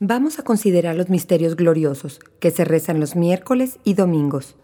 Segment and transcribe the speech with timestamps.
[0.00, 4.54] Vamos a considerar los misterios gloriosos que se rezan los miércoles y domingos.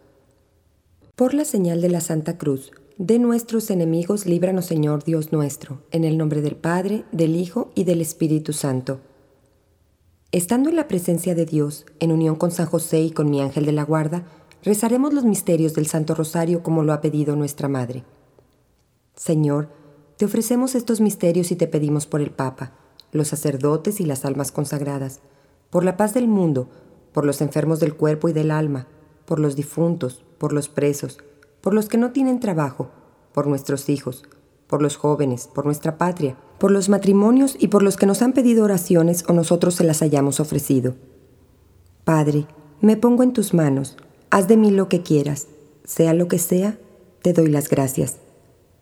[1.17, 6.05] Por la señal de la Santa Cruz, de nuestros enemigos, líbranos Señor Dios nuestro, en
[6.05, 9.01] el nombre del Padre, del Hijo y del Espíritu Santo.
[10.31, 13.67] Estando en la presencia de Dios, en unión con San José y con mi ángel
[13.67, 14.29] de la guarda,
[14.63, 18.05] rezaremos los misterios del Santo Rosario como lo ha pedido nuestra Madre.
[19.17, 19.69] Señor,
[20.17, 22.84] te ofrecemos estos misterios y te pedimos por el Papa
[23.15, 25.21] los sacerdotes y las almas consagradas,
[25.71, 26.69] por la paz del mundo,
[27.13, 28.89] por los enfermos del cuerpo y del alma,
[29.25, 31.19] por los difuntos, por los presos,
[31.61, 32.91] por los que no tienen trabajo,
[33.33, 34.25] por nuestros hijos,
[34.67, 38.33] por los jóvenes, por nuestra patria, por los matrimonios y por los que nos han
[38.33, 40.97] pedido oraciones o nosotros se las hayamos ofrecido.
[42.05, 42.47] Padre,
[42.81, 43.97] me pongo en tus manos,
[44.31, 45.47] haz de mí lo que quieras,
[45.85, 46.79] sea lo que sea,
[47.23, 48.17] te doy las gracias.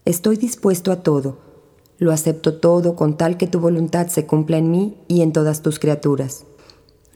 [0.04, 1.51] Estoy dispuesto a todo
[2.02, 5.62] lo acepto todo con tal que tu voluntad se cumpla en mí y en todas
[5.62, 6.44] tus criaturas.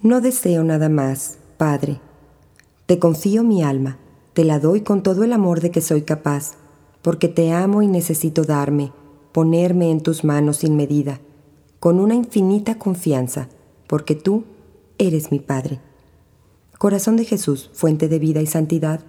[0.00, 2.00] No deseo nada más, Padre.
[2.86, 3.98] Te confío mi alma,
[4.32, 6.52] te la doy con todo el amor de que soy capaz,
[7.02, 8.92] porque te amo y necesito darme,
[9.32, 11.20] ponerme en tus manos sin medida,
[11.80, 13.48] con una infinita confianza,
[13.88, 14.44] porque tú
[14.98, 15.80] eres mi Padre.
[16.78, 19.00] Corazón de Jesús, fuente de vida y santidad,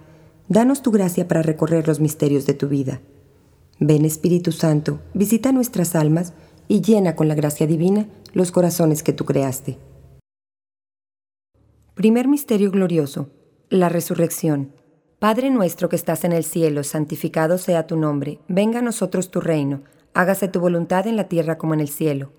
[0.48, 3.00] danos tu gracia para recorrer los misterios de tu vida.
[3.80, 6.32] Ven Espíritu Santo, visita nuestras almas
[6.66, 9.78] y llena con la gracia divina los corazones que tú creaste.
[11.94, 13.30] Primer Misterio Glorioso.
[13.70, 14.72] La Resurrección.
[15.18, 19.40] Padre nuestro que estás en el cielo, santificado sea tu nombre, venga a nosotros tu
[19.40, 19.82] reino,
[20.14, 22.32] hágase tu voluntad en la tierra como en el cielo.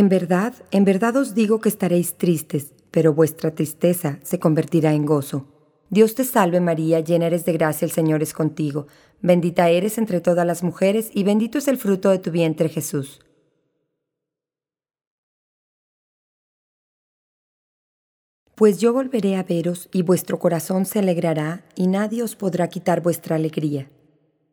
[0.00, 5.06] En verdad, en verdad os digo que estaréis tristes pero vuestra tristeza se convertirá en
[5.06, 5.46] gozo.
[5.88, 8.88] Dios te salve María, llena eres de gracia, el Señor es contigo,
[9.22, 13.20] bendita eres entre todas las mujeres y bendito es el fruto de tu vientre Jesús.
[18.54, 23.00] Pues yo volveré a veros y vuestro corazón se alegrará y nadie os podrá quitar
[23.00, 23.88] vuestra alegría.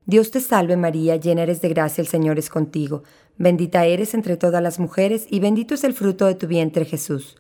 [0.05, 3.03] Dios te salve María, llena eres de gracia, el Señor es contigo,
[3.37, 7.37] bendita eres entre todas las mujeres y bendito es el fruto de tu vientre Jesús.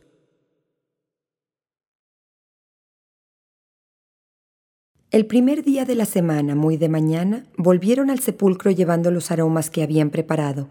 [5.11, 9.69] El primer día de la semana, muy de mañana, volvieron al sepulcro llevando los aromas
[9.69, 10.69] que habían preparado.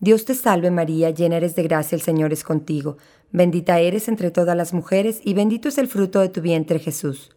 [0.00, 2.98] Dios te salve María, llena eres de gracia, el Señor es contigo,
[3.32, 7.30] bendita eres entre todas las mujeres y bendito es el fruto de tu vientre Jesús.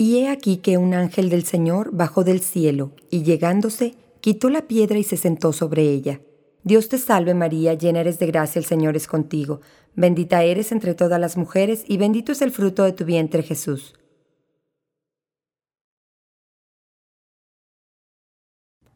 [0.00, 4.66] Y he aquí que un ángel del Señor bajó del cielo, y llegándose, quitó la
[4.66, 6.22] piedra y se sentó sobre ella.
[6.64, 9.60] Dios te salve María, llena eres de gracia, el Señor es contigo,
[9.94, 13.92] bendita eres entre todas las mujeres y bendito es el fruto de tu vientre Jesús.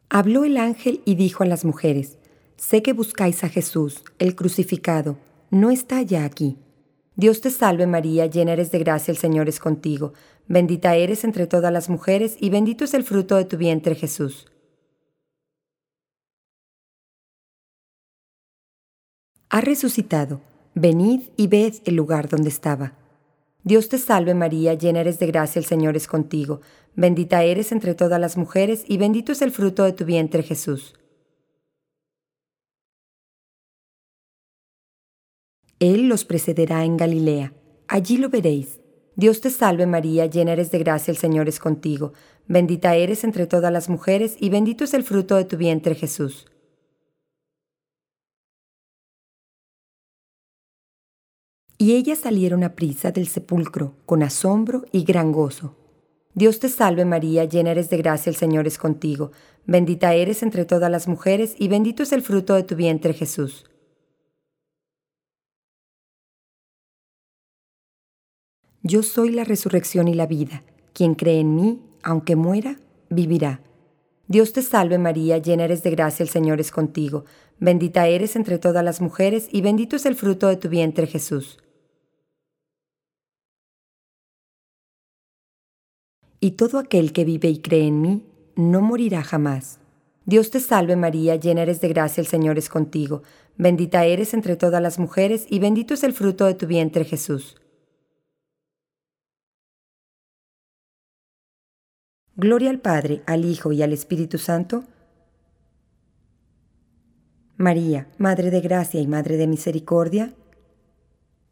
[0.09, 2.17] Habló el ángel y dijo a las mujeres,
[2.57, 5.17] Sé que buscáis a Jesús, el crucificado,
[5.51, 6.57] no está ya aquí.
[7.17, 10.11] Dios te salve María, llena eres de gracia, el Señor es contigo,
[10.47, 14.47] bendita eres entre todas las mujeres y bendito es el fruto de tu vientre Jesús.
[19.49, 20.41] Ha resucitado.
[20.73, 22.93] Venid y ved el lugar donde estaba.
[23.63, 26.61] Dios te salve María, llena eres de gracia, el Señor es contigo.
[26.95, 30.93] Bendita eres entre todas las mujeres y bendito es el fruto de tu vientre Jesús.
[35.79, 37.53] Él los precederá en Galilea.
[37.87, 38.79] Allí lo veréis.
[39.15, 42.11] Dios te salve María, llena eres de gracia, el Señor es contigo.
[42.47, 46.47] Bendita eres entre todas las mujeres y bendito es el fruto de tu vientre Jesús.
[51.77, 55.75] Y ellas salieron a prisa del sepulcro, con asombro y gran gozo.
[56.33, 59.31] Dios te salve María, llena eres de gracia, el Señor es contigo,
[59.65, 63.65] bendita eres entre todas las mujeres y bendito es el fruto de tu vientre Jesús.
[68.87, 70.63] Yo soy la resurrección y la vida,
[70.93, 72.77] quien cree en mí, aunque muera,
[73.09, 73.59] vivirá.
[74.27, 77.25] Dios te salve María, llena eres de gracia, el Señor es contigo,
[77.59, 81.57] bendita eres entre todas las mujeres y bendito es el fruto de tu vientre Jesús.
[86.45, 88.23] y todo aquel que vive y cree en mí
[88.55, 89.79] no morirá jamás.
[90.25, 93.23] Dios te salve María, llena eres de gracia, el Señor es contigo,
[93.57, 97.55] bendita eres entre todas las mujeres y bendito es el fruto de tu vientre Jesús.
[102.37, 104.83] Gloria al Padre, al Hijo y al Espíritu Santo.
[107.55, 110.33] María, Madre de Gracia y Madre de Misericordia.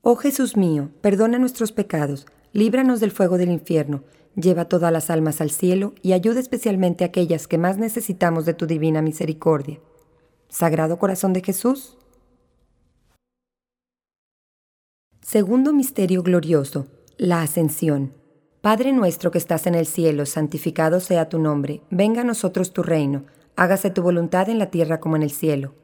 [0.01, 4.03] Oh Jesús mío, perdona nuestros pecados, líbranos del fuego del infierno,
[4.35, 8.53] lleva todas las almas al cielo y ayuda especialmente a aquellas que más necesitamos de
[8.53, 9.79] tu divina misericordia.
[10.49, 11.97] Sagrado Corazón de Jesús.
[15.21, 16.87] Segundo Misterio Glorioso,
[17.17, 18.22] la Ascensión.
[18.63, 22.81] Padre nuestro que estás en el cielo, santificado sea tu nombre, venga a nosotros tu
[22.81, 23.25] reino,
[23.57, 25.75] hágase tu voluntad en la tierra como en el cielo.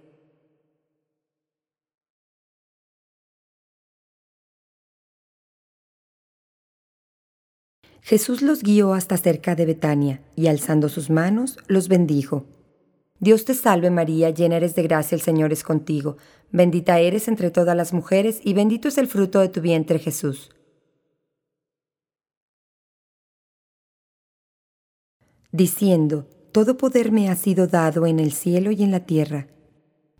[7.99, 12.45] Jesús los guió hasta cerca de Betania y alzando sus manos los bendijo.
[13.19, 16.15] Dios te salve María, llena eres de gracia, el Señor es contigo,
[16.49, 20.51] bendita eres entre todas las mujeres y bendito es el fruto de tu vientre Jesús.
[25.51, 29.47] Diciendo, Todo poder me ha sido dado en el cielo y en la tierra.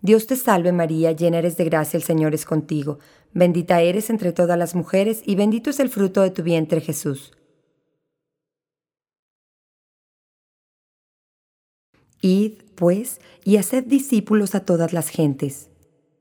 [0.02, 2.98] Dios te salve María, llena eres de gracia, el Señor es contigo,
[3.34, 7.32] bendita eres entre todas las mujeres y bendito es el fruto de tu vientre Jesús.
[12.22, 15.70] Id, pues, y haced discípulos a todas las gentes.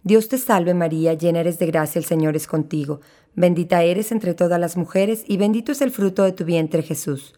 [0.03, 3.01] Dios te salve María, llena eres de gracia, el Señor es contigo,
[3.35, 7.35] bendita eres entre todas las mujeres, y bendito es el fruto de tu vientre Jesús.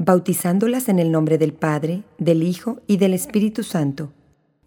[0.00, 4.12] Bautizándolas en el nombre del Padre, del Hijo y del Espíritu Santo.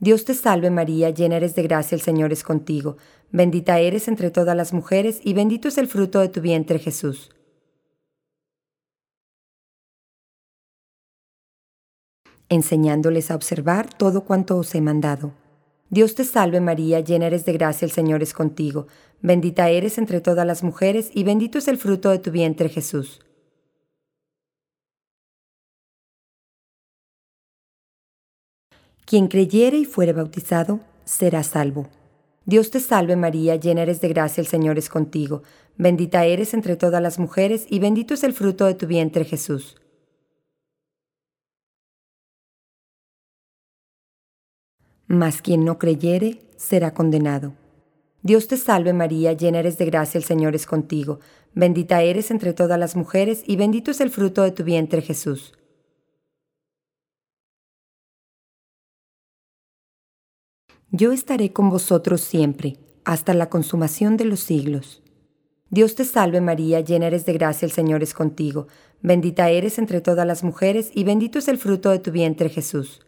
[0.01, 2.97] Dios te salve María, llena eres de gracia, el Señor es contigo,
[3.31, 7.31] bendita eres entre todas las mujeres, y bendito es el fruto de tu vientre Jesús.
[12.49, 15.31] enseñándoles a observar todo cuanto os he mandado.
[15.89, 18.87] Dios te salve María, llena eres de gracia, el Señor es contigo,
[19.21, 23.21] bendita eres entre todas las mujeres y bendito es el fruto de tu vientre Jesús.
[29.11, 31.89] Quien creyere y fuere bautizado, será salvo.
[32.45, 35.43] Dios te salve María, llena eres de gracia, el Señor es contigo,
[35.75, 39.75] bendita eres entre todas las mujeres y bendito es el fruto de tu vientre Jesús.
[45.07, 47.51] mas quien no creyere será condenado.
[48.23, 51.19] Dios te salve María, llena eres de gracia, el Señor es contigo,
[51.53, 55.51] bendita eres entre todas las mujeres y bendito es el fruto de tu vientre Jesús.
[60.93, 65.01] Yo estaré con vosotros siempre, hasta la consumación de los siglos.
[65.69, 68.67] Dios te salve María, llena eres de gracia, el Señor es contigo,
[69.01, 73.05] bendita eres entre todas las mujeres y bendito es el fruto de tu vientre Jesús.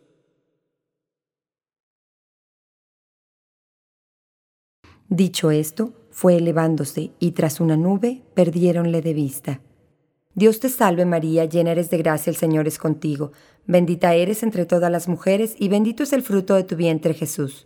[5.09, 9.61] Dicho esto, fue elevándose y tras una nube perdiéronle de vista.
[10.35, 13.33] Dios te salve María, llena eres de gracia, el Señor es contigo,
[13.67, 17.65] bendita eres entre todas las mujeres y bendito es el fruto de tu vientre Jesús.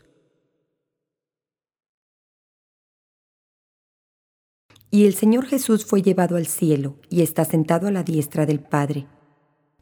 [4.90, 8.60] Y el Señor Jesús fue llevado al cielo y está sentado a la diestra del
[8.60, 9.08] Padre.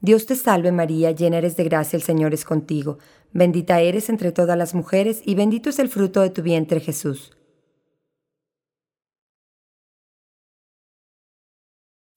[0.02, 2.98] Dios te salve María, llena eres de gracia, el Señor es contigo,
[3.32, 7.32] bendita eres entre todas las mujeres y bendito es el fruto de tu vientre Jesús.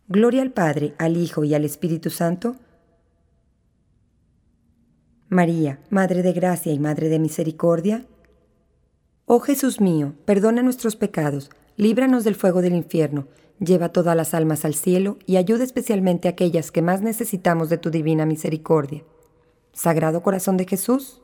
[0.07, 2.57] Gloria al Padre, al Hijo y al Espíritu Santo.
[5.29, 8.07] María, Madre de Gracia y Madre de Misericordia.
[9.27, 13.29] Oh Jesús mío, perdona nuestros pecados, líbranos del fuego del infierno,
[13.61, 17.79] lleva todas las almas al cielo y ayuda especialmente a aquellas que más necesitamos de
[17.79, 19.05] tu divina misericordia.
[19.73, 21.23] Sagrado Corazón de Jesús.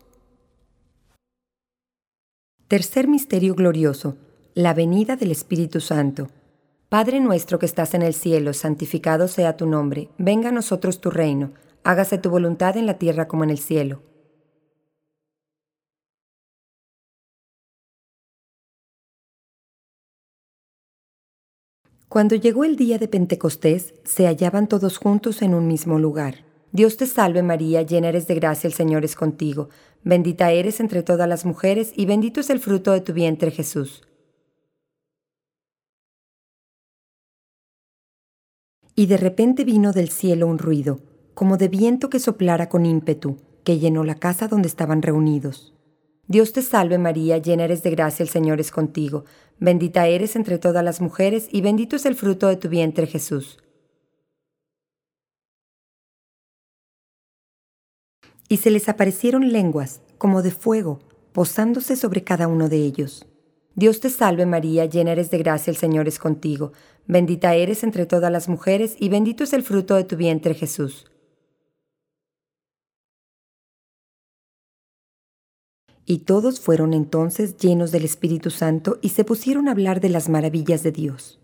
[2.68, 4.16] Tercer Misterio Glorioso,
[4.54, 6.28] la venida del Espíritu Santo.
[6.88, 11.10] Padre nuestro que estás en el cielo, santificado sea tu nombre, venga a nosotros tu
[11.10, 11.50] reino,
[11.82, 14.02] hágase tu voluntad en la tierra como en el cielo.
[22.14, 26.44] Cuando llegó el día de Pentecostés, se hallaban todos juntos en un mismo lugar.
[26.70, 29.68] Dios te salve María, llena eres de gracia, el Señor es contigo,
[30.04, 34.04] bendita eres entre todas las mujeres y bendito es el fruto de tu vientre Jesús.
[38.94, 41.00] Y de repente vino del cielo un ruido,
[41.34, 45.73] como de viento que soplara con ímpetu, que llenó la casa donde estaban reunidos.
[46.26, 49.24] Dios te salve María, llena eres de gracia, el Señor es contigo,
[49.58, 53.58] bendita eres entre todas las mujeres y bendito es el fruto de tu vientre Jesús.
[58.48, 61.00] Y se les aparecieron lenguas, como de fuego,
[61.32, 63.26] posándose sobre cada uno de ellos.
[63.74, 66.72] Dios te salve María, llena eres de gracia, el Señor es contigo,
[67.06, 71.06] bendita eres entre todas las mujeres y bendito es el fruto de tu vientre Jesús.
[76.06, 80.28] Y todos fueron entonces llenos del Espíritu Santo y se pusieron a hablar de las
[80.28, 81.40] maravillas de Dios.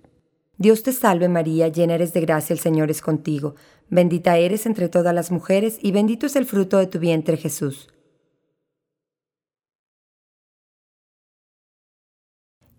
[0.58, 3.54] Dios te salve María, llena eres de gracia, el Señor es contigo,
[3.88, 7.88] bendita eres entre todas las mujeres y bendito es el fruto de tu vientre Jesús.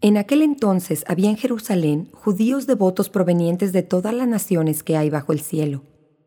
[0.03, 5.09] En aquel entonces había en Jerusalén judíos devotos provenientes de todas las naciones que hay
[5.09, 5.83] bajo el cielo.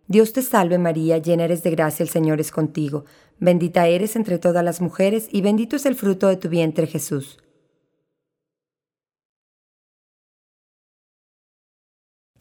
[0.06, 3.04] Dios te salve María, llena eres de gracia, el Señor es contigo,
[3.38, 7.38] bendita eres entre todas las mujeres y bendito es el fruto de tu vientre Jesús.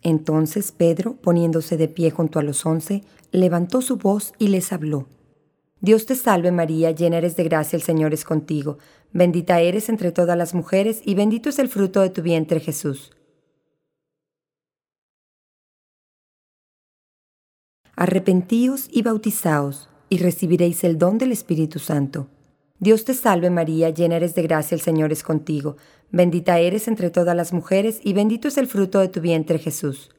[0.01, 5.07] Entonces Pedro, poniéndose de pie junto a los once, levantó su voz y les habló.
[5.79, 8.77] Dios te salve María, llena eres de gracia, el Señor es contigo,
[9.13, 13.11] bendita eres entre todas las mujeres y bendito es el fruto de tu vientre Jesús.
[17.95, 22.27] Arrepentíos y bautizaos, y recibiréis el don del Espíritu Santo.
[22.79, 25.77] Dios te salve María, llena eres de gracia, el Señor es contigo,
[26.11, 30.09] bendita eres entre todas las mujeres, y bendito es el fruto de tu vientre Jesús.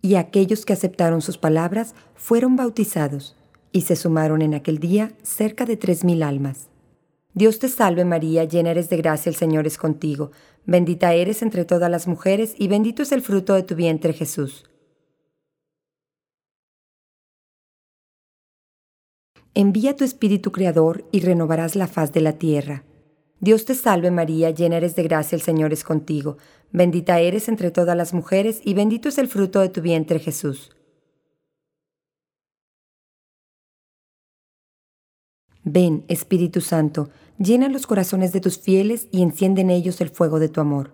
[0.00, 3.36] Y aquellos que aceptaron sus palabras fueron bautizados,
[3.70, 6.71] y se sumaron en aquel día cerca de tres mil almas.
[7.34, 10.32] Dios te salve María, llena eres de gracia, el Señor es contigo,
[10.66, 14.64] bendita eres entre todas las mujeres y bendito es el fruto de tu vientre Jesús.
[19.54, 22.84] Envía tu Espíritu Creador y renovarás la faz de la tierra.
[23.40, 26.36] Dios te salve María, llena eres de gracia, el Señor es contigo,
[26.70, 30.70] bendita eres entre todas las mujeres y bendito es el fruto de tu vientre Jesús.
[35.64, 40.38] Ven, Espíritu Santo, llena los corazones de tus fieles y enciende en ellos el fuego
[40.38, 40.92] de tu amor.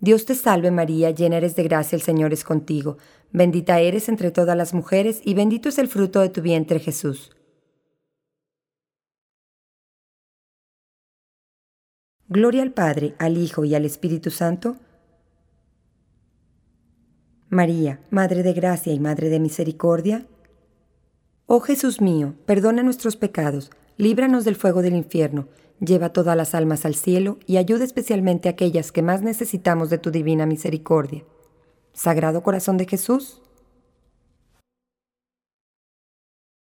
[0.00, 2.98] Dios te salve María, llena eres de gracia, el Señor es contigo,
[3.32, 7.32] bendita eres entre todas las mujeres y bendito es el fruto de tu vientre Jesús.
[12.28, 14.76] Gloria al Padre, al Hijo y al Espíritu Santo.
[17.48, 20.26] María, Madre de Gracia y Madre de Misericordia.
[21.46, 25.48] Oh Jesús mío, perdona nuestros pecados, líbranos del fuego del infierno,
[25.80, 29.98] lleva todas las almas al cielo y ayuda especialmente a aquellas que más necesitamos de
[29.98, 31.24] tu divina misericordia.
[31.92, 33.42] Sagrado Corazón de Jesús.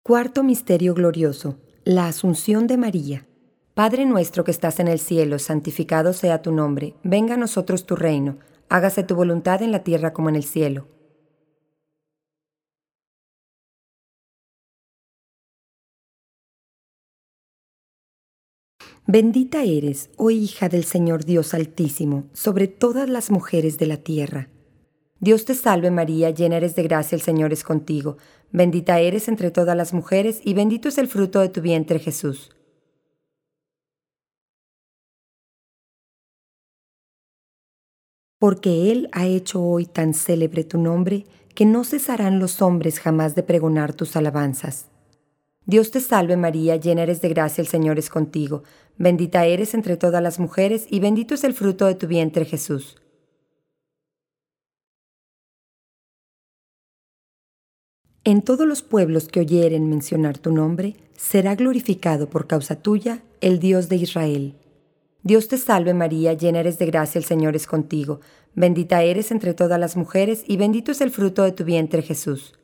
[0.04, 1.58] Cuarto Misterio Glorioso.
[1.84, 3.26] La Asunción de María.
[3.74, 7.96] Padre nuestro que estás en el cielo, santificado sea tu nombre, venga a nosotros tu
[7.96, 8.36] reino,
[8.68, 10.86] hágase tu voluntad en la tierra como en el cielo.
[19.14, 24.48] Bendita eres, oh hija del Señor Dios Altísimo, sobre todas las mujeres de la tierra.
[25.20, 28.16] Dios te salve María, llena eres de gracia, el Señor es contigo,
[28.52, 32.56] bendita eres entre todas las mujeres y bendito es el fruto de tu vientre Jesús.
[38.38, 43.34] Porque Él ha hecho hoy tan célebre tu nombre, que no cesarán los hombres jamás
[43.34, 44.86] de pregonar tus alabanzas.
[45.64, 48.64] Dios te salve María, llena eres de gracia, el Señor es contigo,
[48.98, 52.96] bendita eres entre todas las mujeres y bendito es el fruto de tu vientre Jesús.
[58.24, 63.58] En todos los pueblos que oyeren mencionar tu nombre, será glorificado por causa tuya el
[63.58, 64.54] Dios de Israel.
[65.24, 68.20] Dios te salve María, llena eres de gracia, el Señor es contigo,
[68.54, 72.54] bendita eres entre todas las mujeres y bendito es el fruto de tu vientre Jesús.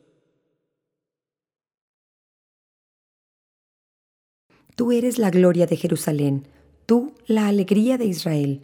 [4.79, 6.47] Tú eres la gloria de Jerusalén,
[6.85, 8.61] tú la alegría de Israel,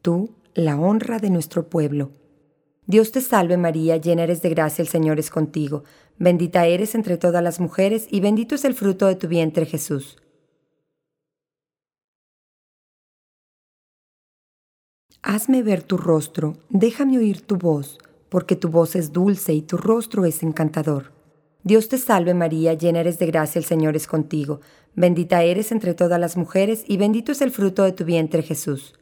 [0.00, 2.12] tú la honra de nuestro pueblo.
[2.86, 5.84] Dios te salve María, llena eres de gracia, el Señor es contigo,
[6.16, 10.16] bendita eres entre todas las mujeres y bendito es el fruto de tu vientre Jesús.
[15.20, 17.98] Hazme ver tu rostro, déjame oír tu voz,
[18.30, 21.12] porque tu voz es dulce y tu rostro es encantador.
[21.62, 24.60] Dios te salve María, llena eres de gracia, el Señor es contigo,
[24.94, 28.94] bendita eres entre todas las mujeres y bendito es el fruto de tu vientre Jesús.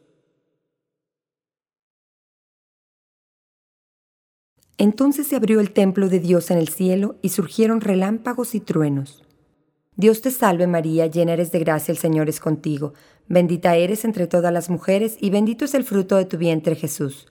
[4.77, 9.25] Entonces se abrió el templo de Dios en el cielo y surgieron relámpagos y truenos.
[9.97, 12.95] Dios te salve María, llena eres de gracia, el Señor es contigo,
[13.27, 17.27] bendita eres entre todas las mujeres y bendito es el fruto de tu vientre Jesús.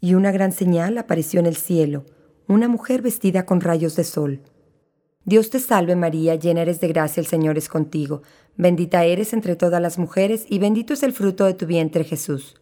[0.00, 2.04] y una gran señal apareció en el cielo,
[2.48, 4.40] una mujer vestida con rayos de sol.
[5.24, 8.22] Dios te salve María, llena eres de gracia, el Señor es contigo,
[8.56, 12.56] bendita eres entre todas las mujeres y bendito es el fruto de tu vientre Jesús.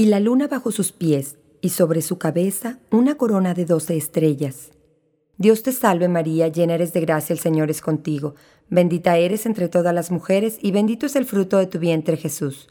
[0.00, 4.70] y la luna bajo sus pies, y sobre su cabeza una corona de doce estrellas.
[5.36, 8.34] Dios te salve María, llena eres de gracia, el Señor es contigo,
[8.70, 12.68] bendita eres entre todas las mujeres, y bendito es el fruto de tu vientre Jesús.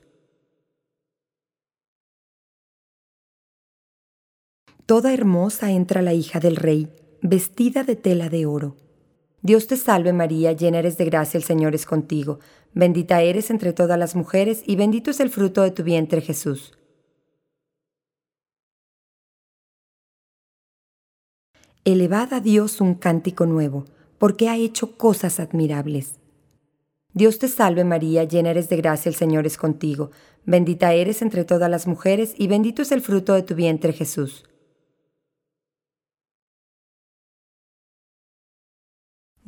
[4.90, 6.92] Toda hermosa entra la hija del rey,
[7.22, 8.76] vestida de tela de oro.
[9.44, 12.40] Dios te salve María, llena eres de gracia, el Señor es contigo,
[12.74, 16.76] bendita eres entre todas las mujeres, y bendito es el fruto de tu vientre Jesús.
[21.86, 23.86] Elevad a Dios un cántico nuevo,
[24.18, 26.16] porque ha hecho cosas admirables.
[27.14, 30.10] Dios te salve María, llena eres de gracia, el Señor es contigo,
[30.48, 34.49] bendita eres entre todas las mujeres, y bendito es el fruto de tu vientre Jesús.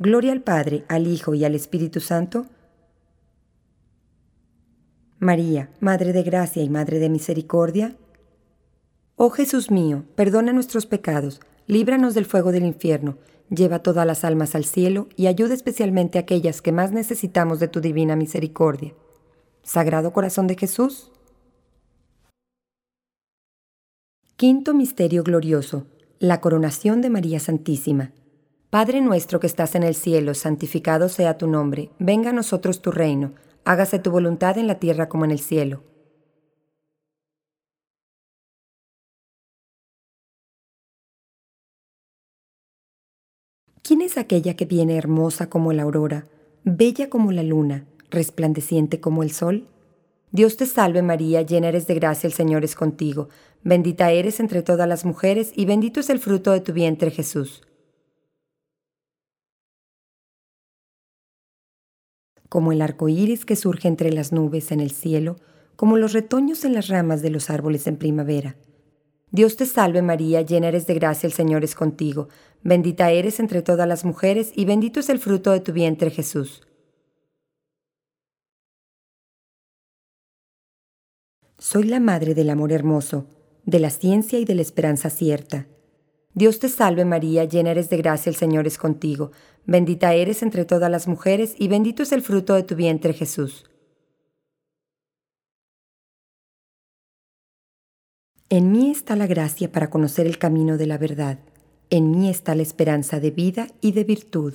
[0.02, 2.46] Gloria al Padre, al Hijo y al Espíritu Santo.
[5.20, 7.94] María, Madre de Gracia y Madre de Misericordia.
[9.14, 13.16] Oh Jesús mío, perdona nuestros pecados, líbranos del fuego del infierno,
[13.48, 17.68] lleva todas las almas al cielo y ayuda especialmente a aquellas que más necesitamos de
[17.68, 18.94] tu divina misericordia.
[19.62, 21.12] Sagrado Corazón de Jesús.
[24.34, 25.86] Quinto Misterio Glorioso.
[26.18, 28.10] La coronación de María Santísima.
[28.72, 32.90] Padre nuestro que estás en el cielo, santificado sea tu nombre, venga a nosotros tu
[32.90, 33.34] reino,
[33.66, 35.82] hágase tu voluntad en la tierra como en el cielo.
[43.82, 46.28] ¿Quién es aquella que viene hermosa como la aurora,
[46.64, 49.68] bella como la luna, resplandeciente como el sol?
[50.30, 53.28] Dios te salve María, llena eres de gracia, el Señor es contigo,
[53.62, 57.62] bendita eres entre todas las mujeres y bendito es el fruto de tu vientre Jesús.
[62.52, 65.36] Como el arco iris que surge entre las nubes en el cielo,
[65.74, 68.56] como los retoños en las ramas de los árboles en primavera.
[69.30, 72.28] Dios te salve María, llena eres de gracia, el Señor es contigo,
[72.62, 76.60] bendita eres entre todas las mujeres y bendito es el fruto de tu vientre Jesús.
[81.56, 83.28] Soy la madre del amor hermoso,
[83.64, 85.68] de la ciencia y de la esperanza cierta.
[86.34, 89.32] Dios te salve María, llena eres de gracia, el Señor es contigo,
[89.66, 93.64] bendita eres entre todas las mujeres y bendito es el fruto de tu vientre Jesús.
[98.48, 101.38] En mí está la gracia para conocer el camino de la verdad.
[101.88, 104.54] En mí está la esperanza de vida y de virtud.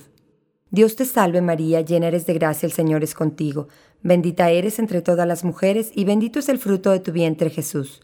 [0.70, 3.68] Dios te salve María, llena eres de gracia, el Señor es contigo.
[4.02, 8.00] Bendita eres entre todas las mujeres y bendito es el fruto de tu vientre Jesús.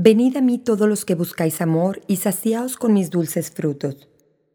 [0.00, 4.08] Venid a mí todos los que buscáis amor y saciaos con mis dulces frutos.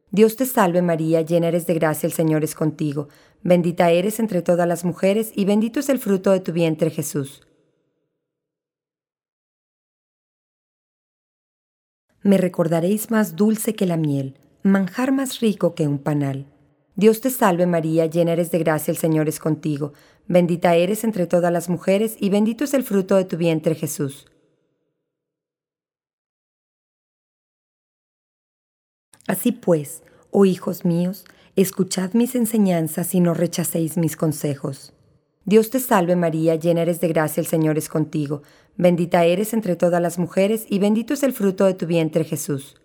[0.09, 3.09] Dios te salve María, llena eres de gracia, el Señor es contigo,
[3.41, 7.41] bendita eres entre todas las mujeres y bendito es el fruto de tu vientre Jesús.
[12.21, 16.45] Me recordaréis más dulce que la miel, manjar más rico que un panal.
[16.95, 19.91] Dios te salve María, llena eres de gracia, el Señor es contigo,
[20.25, 24.27] bendita eres entre todas las mujeres y bendito es el fruto de tu vientre Jesús.
[29.27, 34.93] Así pues, oh hijos míos, escuchad mis enseñanzas y no rechacéis mis consejos.
[35.45, 38.43] Dios te salve María, llena eres de gracia, el Señor es contigo,
[38.77, 42.75] bendita eres entre todas las mujeres y bendito es el fruto de tu vientre Jesús.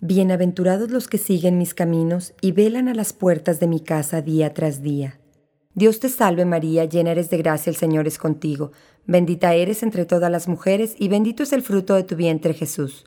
[0.00, 4.54] Bienaventurados los que siguen mis caminos y velan a las puertas de mi casa día
[4.54, 5.17] tras día.
[5.78, 8.72] Dios te salve María, llena eres de gracia, el Señor es contigo,
[9.06, 13.04] bendita eres entre todas las mujeres y bendito es el fruto de tu vientre Jesús.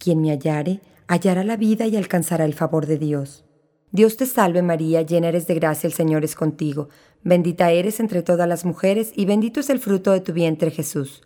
[0.00, 3.44] Quien me hallare, hallará la vida y alcanzará el favor de Dios.
[3.92, 6.88] Dios te salve María, llena eres de gracia, el Señor es contigo,
[7.22, 11.22] bendita eres entre todas las mujeres y bendito es el fruto de tu vientre Jesús.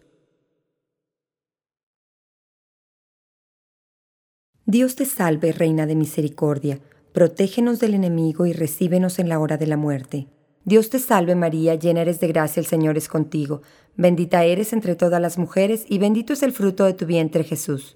[4.66, 6.80] Dios te salve, Reina de Misericordia,
[7.12, 10.26] protégenos del enemigo y recíbenos en la hora de la muerte.
[10.64, 13.60] Dios te salve María, llena eres de gracia, el Señor es contigo,
[13.96, 17.94] bendita eres entre todas las mujeres y bendito es el fruto de tu vientre Jesús.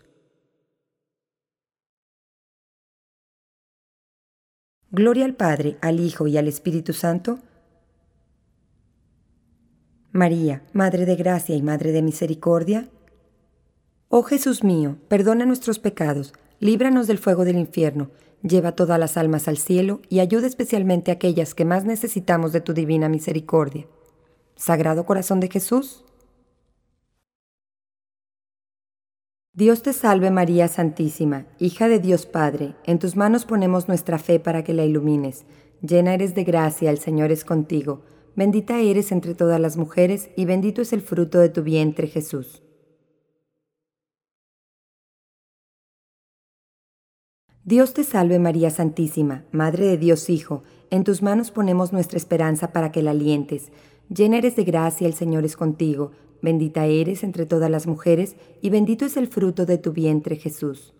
[4.90, 7.38] Gloria al Padre, al Hijo y al Espíritu Santo.
[10.12, 12.90] María, Madre de Gracia y Madre de Misericordia.
[14.08, 18.10] Oh Jesús mío, perdona nuestros pecados, líbranos del fuego del infierno,
[18.42, 22.60] lleva todas las almas al cielo y ayuda especialmente a aquellas que más necesitamos de
[22.60, 23.86] tu divina misericordia.
[24.56, 26.04] Sagrado Corazón de Jesús.
[29.52, 34.38] Dios te salve María Santísima, hija de Dios Padre, en tus manos ponemos nuestra fe
[34.38, 35.46] para que la ilumines.
[35.80, 38.02] Llena eres de gracia, el Señor es contigo.
[38.36, 42.62] Bendita eres entre todas las mujeres y bendito es el fruto de tu vientre Jesús.
[47.68, 52.72] Dios te salve María Santísima, Madre de Dios Hijo, en tus manos ponemos nuestra esperanza
[52.72, 53.72] para que la alientes.
[54.08, 58.70] Llena eres de gracia, el Señor es contigo, bendita eres entre todas las mujeres, y
[58.70, 60.94] bendito es el fruto de tu vientre Jesús.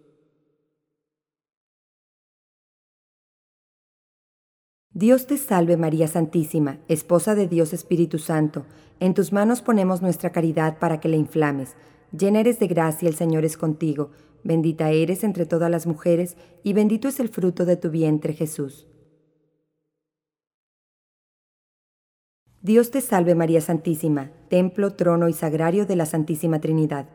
[4.93, 8.67] Dios te salve María Santísima, Esposa de Dios Espíritu Santo,
[9.01, 11.77] en tus manos ponemos nuestra caridad para que la inflames.
[12.13, 14.11] Llena eres de gracia, el Señor es contigo,
[14.49, 18.87] Bendita eres entre todas las mujeres, y bendito es el fruto de tu vientre Jesús.
[22.63, 27.11] Dios te salve María Santísima, templo, trono y sagrario de la Santísima Trinidad,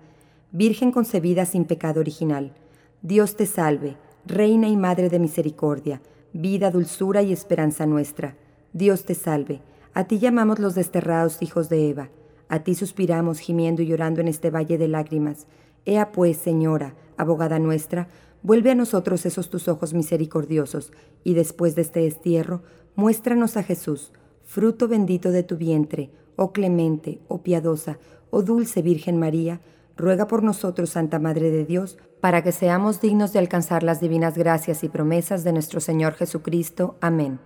[0.52, 2.54] Virgen concebida sin pecado original.
[3.02, 8.36] Dios te salve, Reina y Madre de Misericordia, vida, dulzura y esperanza nuestra.
[8.74, 9.62] Dios te salve,
[9.96, 12.10] a ti llamamos los desterrados hijos de Eva,
[12.48, 15.48] a ti suspiramos gimiendo y llorando en este valle de lágrimas.
[15.86, 18.08] Ea pues, Señora, abogada nuestra,
[18.42, 20.92] vuelve a nosotros esos tus ojos misericordiosos,
[21.24, 22.64] y después de este destierro,
[22.96, 24.12] muéstranos a Jesús,
[24.44, 27.98] fruto bendito de tu vientre, oh clemente, oh piadosa,
[28.30, 29.62] oh dulce Virgen María,
[29.96, 34.38] ruega por nosotros, Santa Madre de Dios, para que seamos dignos de alcanzar las divinas
[34.38, 36.98] gracias y promesas de nuestro Señor Jesucristo.
[37.02, 37.40] Amén.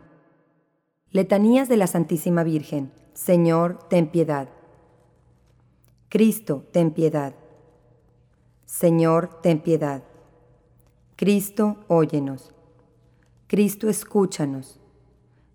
[1.12, 2.92] Letanías de la Santísima Virgen.
[3.14, 4.50] Señor, ten piedad.
[6.10, 7.34] Cristo, ten piedad.
[8.68, 10.04] Señor, ten piedad.
[11.16, 12.54] Cristo, óyenos.
[13.48, 14.82] Cristo, escúchanos.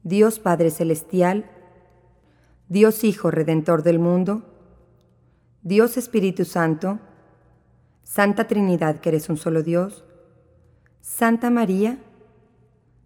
[0.02, 1.48] Dios Padre Celestial,
[2.68, 4.42] Dios Hijo Redentor del mundo,
[5.62, 7.00] Dios Espíritu Santo,
[8.02, 10.04] Santa Trinidad que eres un solo Dios,
[11.02, 11.98] Santa María,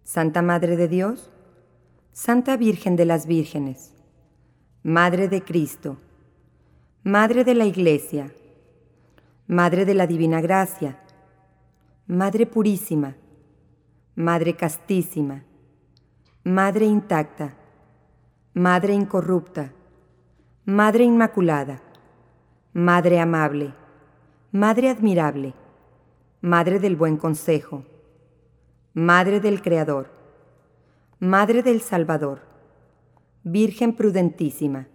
[0.03, 1.29] Santa Madre de Dios,
[2.13, 3.93] Santa Virgen de las Vírgenes,
[4.83, 5.97] Madre de Cristo,
[7.03, 8.31] Madre de la Iglesia,
[9.49, 10.99] Madre de la Divina Gracia,
[12.05, 13.15] Madre Purísima,
[14.13, 15.41] Madre Castísima,
[16.43, 17.55] Madre Intacta,
[18.53, 19.71] Madre Incorrupta,
[20.65, 21.81] Madre Inmaculada,
[22.73, 23.73] Madre Amable,
[24.51, 25.53] Madre Admirable,
[26.41, 27.85] Madre del Buen Consejo,
[28.93, 30.11] Madre del Creador,
[31.19, 32.41] Madre del Salvador,
[33.43, 34.89] Virgen prudentísima,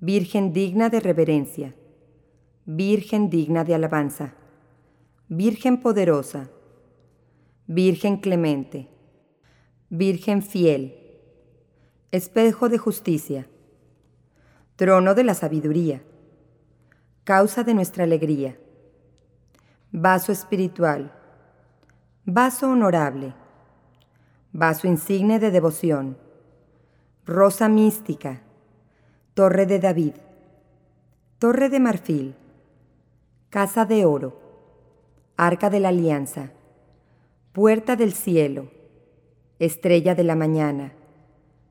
[0.00, 1.74] Virgen digna de reverencia,
[2.72, 4.32] Virgen digna de alabanza,
[5.28, 6.50] Virgen poderosa,
[7.66, 8.88] Virgen clemente,
[9.88, 10.94] Virgen fiel,
[12.12, 13.48] espejo de justicia,
[14.76, 16.04] trono de la sabiduría,
[17.24, 18.56] causa de nuestra alegría,
[19.90, 21.12] vaso espiritual,
[22.24, 23.34] vaso honorable,
[24.52, 26.16] vaso insigne de devoción,
[27.26, 28.42] rosa mística,
[29.34, 30.14] torre de David,
[31.40, 32.36] torre de marfil,
[33.50, 34.38] Casa de oro,
[35.36, 36.52] Arca de la Alianza,
[37.52, 38.70] Puerta del cielo,
[39.58, 40.92] Estrella de la mañana,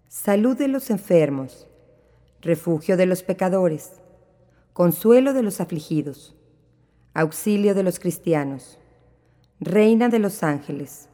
[0.10, 1.70] Salud de los enfermos,
[2.42, 3.94] Refugio de los pecadores,
[4.74, 6.36] Consuelo de los afligidos,
[7.14, 8.78] Auxilio de los cristianos,
[9.62, 11.08] Reina de los ángeles,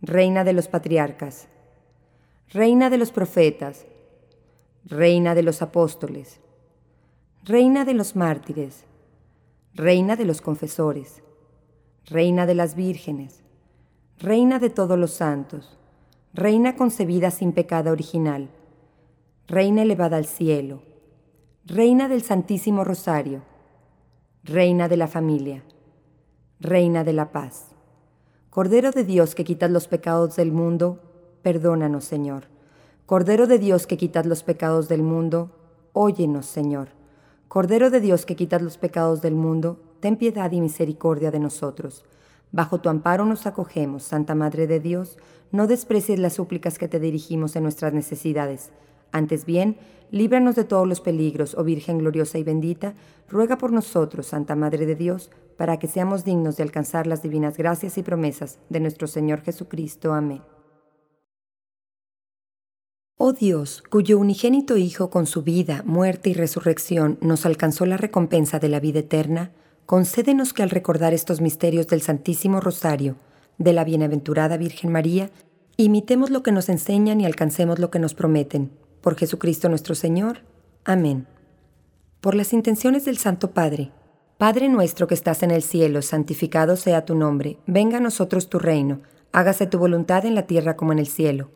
[0.00, 1.46] Reina de los patriarcas,
[2.48, 3.84] Reina de los profetas,
[4.86, 6.40] Reina de los apóstoles,
[7.44, 8.86] Reina de los mártires,
[9.74, 11.22] Reina de los confesores,
[12.06, 13.44] Reina de las vírgenes,
[14.18, 15.78] Reina de todos los santos,
[16.34, 18.50] Reina concebida sin pecado original,
[19.46, 20.82] Reina elevada al cielo,
[21.64, 23.42] Reina del Santísimo Rosario,
[24.42, 25.62] Reina de la familia,
[26.58, 27.68] Reina de la paz.
[28.50, 31.00] Cordero de Dios que quitas los pecados del mundo,
[31.42, 32.48] perdónanos, Señor.
[33.06, 35.52] Cordero de Dios que quitas los pecados del mundo,
[35.92, 36.99] óyenos, Señor.
[37.50, 42.04] Cordero de Dios que quitas los pecados del mundo, ten piedad y misericordia de nosotros.
[42.52, 45.18] Bajo tu amparo nos acogemos, Santa Madre de Dios,
[45.50, 48.70] no desprecies las súplicas que te dirigimos en nuestras necesidades.
[49.10, 49.78] Antes bien,
[50.12, 52.94] líbranos de todos los peligros, oh Virgen gloriosa y bendita,
[53.28, 57.56] ruega por nosotros, Santa Madre de Dios, para que seamos dignos de alcanzar las divinas
[57.56, 60.14] gracias y promesas de nuestro Señor Jesucristo.
[60.14, 60.40] Amén.
[63.22, 68.58] Oh Dios, cuyo unigénito Hijo con su vida, muerte y resurrección nos alcanzó la recompensa
[68.58, 69.50] de la vida eterna,
[69.84, 73.16] concédenos que al recordar estos misterios del Santísimo Rosario,
[73.58, 75.28] de la Bienaventurada Virgen María,
[75.76, 78.70] imitemos lo que nos enseñan y alcancemos lo que nos prometen.
[79.02, 80.38] Por Jesucristo nuestro Señor.
[80.86, 81.26] Amén.
[82.22, 83.90] Por las intenciones del Santo Padre,
[84.38, 88.58] Padre nuestro que estás en el cielo, santificado sea tu nombre, venga a nosotros tu
[88.58, 91.50] reino, hágase tu voluntad en la tierra como en el cielo.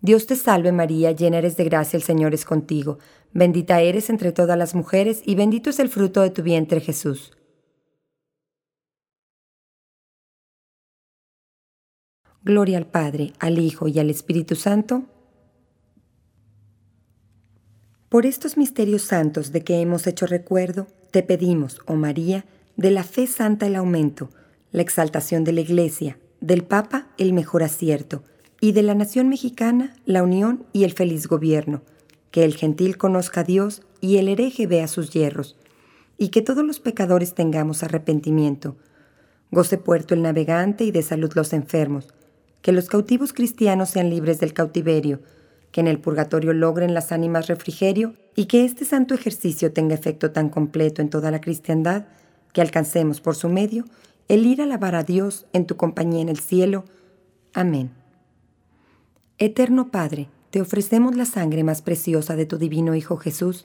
[0.00, 2.98] Dios te salve María, llena eres de gracia, el Señor es contigo,
[3.32, 7.32] bendita eres entre todas las mujeres y bendito es el fruto de tu vientre Jesús.
[12.42, 15.02] Gloria al Padre, al Hijo y al Espíritu Santo.
[18.08, 23.02] Por estos misterios santos de que hemos hecho recuerdo, te pedimos, oh María, de la
[23.02, 24.30] fe santa el aumento,
[24.70, 28.22] la exaltación de la Iglesia, del Papa el mejor acierto,
[28.60, 31.82] y de la nación mexicana la unión y el feliz gobierno,
[32.30, 35.56] que el gentil conozca a Dios y el hereje vea sus hierros,
[36.16, 38.76] y que todos los pecadores tengamos arrepentimiento.
[39.50, 42.08] Goce puerto el navegante y de salud los enfermos,
[42.60, 45.20] que los cautivos cristianos sean libres del cautiverio,
[45.70, 50.32] que en el purgatorio logren las ánimas refrigerio y que este santo ejercicio tenga efecto
[50.32, 52.06] tan completo en toda la cristiandad
[52.52, 53.84] que alcancemos por su medio
[54.28, 56.84] el ir a alabar a Dios en tu compañía en el cielo.
[57.54, 57.97] Amén.
[59.40, 63.62] Eterno Padre, te ofrecemos la sangre más preciosa de tu divino Hijo Jesús,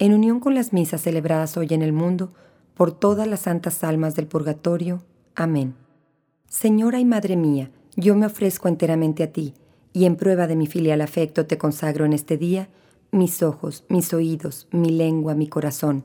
[0.00, 2.32] en unión con las misas celebradas hoy en el mundo,
[2.74, 5.00] por todas las santas almas del purgatorio.
[5.36, 5.76] Amén.
[6.48, 9.54] Señora y Madre mía, yo me ofrezco enteramente a ti,
[9.92, 12.68] y en prueba de mi filial afecto te consagro en este día
[13.12, 16.02] mis ojos, mis oídos, mi lengua, mi corazón,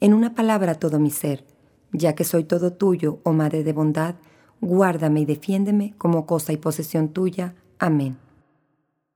[0.00, 1.44] en una palabra todo mi ser,
[1.92, 4.14] ya que soy todo tuyo, oh Madre de bondad,
[4.62, 7.54] guárdame y defiéndeme como cosa y posesión tuya.
[7.78, 8.23] Amén.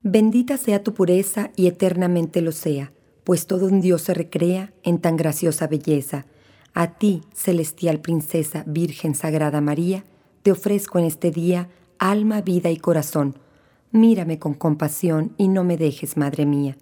[0.03, 2.93] Bendita sea tu pureza y eternamente lo sea,
[3.25, 6.25] pues todo un Dios se recrea en tan graciosa belleza.
[6.73, 10.05] A ti, celestial princesa, Virgen Sagrada María,
[10.43, 13.35] te ofrezco en este día alma, vida y corazón.
[13.91, 16.77] Mírame con compasión y no me dejes, Madre mía.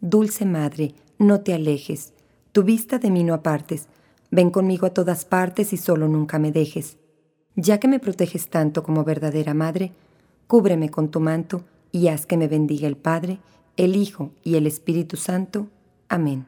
[0.00, 2.14] Dulce Madre, no te alejes,
[2.52, 3.86] tu vista de mí no apartes,
[4.30, 6.96] ven conmigo a todas partes y solo nunca me dejes.
[7.54, 9.92] Ya que me proteges tanto como verdadera Madre,
[10.46, 13.38] cúbreme con tu manto, y haz que me bendiga el Padre,
[13.76, 15.68] el Hijo y el Espíritu Santo.
[16.08, 16.46] Amén.